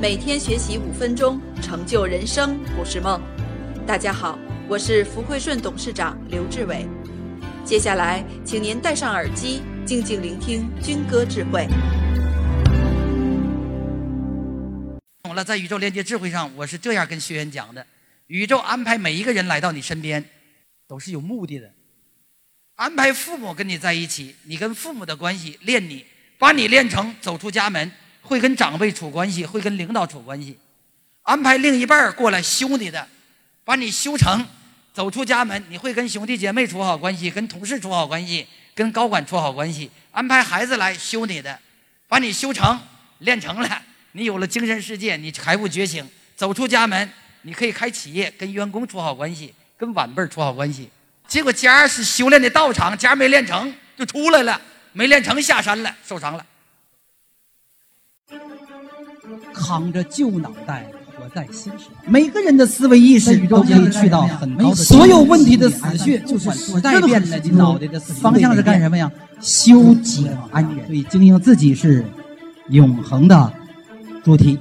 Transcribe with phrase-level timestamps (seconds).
[0.00, 3.20] 每天学习五分钟，成就人生不是梦。
[3.86, 6.86] 大家好，我是福汇顺董事长刘志伟。
[7.66, 11.68] 接下来，请您戴上耳机，静静聆听军歌智慧。
[15.22, 17.86] 懂了，在宇宙连接智慧上，我是这样跟学员讲的：
[18.28, 20.24] 宇宙安排每一个人来到你身边，
[20.88, 21.70] 都是有目的的。
[22.76, 26.06] 安排父母跟你在一起，你跟父母的关系练你，
[26.38, 27.92] 把你练成走出家门，
[28.30, 30.56] 会跟长辈处关系，会跟领导处关系。
[31.22, 33.04] 安排另一半过来修你的，
[33.64, 34.46] 把你修成
[34.94, 39.90] 走出家门，你会跟兄弟姐妹处好关系，跟同事处好关系，跟高管处好关系。
[40.12, 41.58] 安排孩子来修你的，
[42.06, 42.78] 把你修成
[43.18, 43.82] 练成了，
[44.12, 46.08] 你有了精神世界，你还不觉醒？
[46.36, 47.10] 走出家门，
[47.42, 50.88] 你可以开企业，跟员工处好关系，跟晚辈处好关系。
[51.26, 54.60] 结果家是修炼的道场，家没练成就出来了，
[54.92, 56.46] 没练成下山了，受伤了。
[59.70, 60.84] 扛着旧脑袋
[61.16, 64.74] 活在新时代，每个人的思维意识都可以去到很高的。
[64.74, 69.08] 所有问题的死穴就是时代变了，脑袋的方向是干什么呀？
[69.40, 70.84] 修己安人。
[70.86, 72.04] 所以经营自己是
[72.70, 73.52] 永恒的
[74.24, 74.58] 主题。